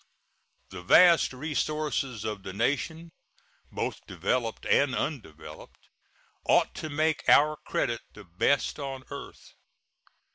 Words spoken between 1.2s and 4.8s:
resources of the nation, both developed